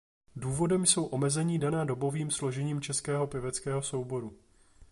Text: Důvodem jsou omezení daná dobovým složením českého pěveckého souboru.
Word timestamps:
Důvodem 0.35 0.85
jsou 0.85 1.05
omezení 1.05 1.59
daná 1.59 1.85
dobovým 1.85 2.31
složením 2.31 2.81
českého 2.81 3.27
pěveckého 3.27 3.81
souboru. 3.81 4.37